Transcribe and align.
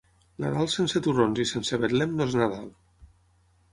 Nadal 0.43 0.69
sense 0.75 1.01
torrons 1.09 1.41
i 1.43 1.47
sense 1.49 1.81
Betlem 1.85 2.17
no 2.21 2.27
és 2.31 2.37
Nadal. 2.41 2.65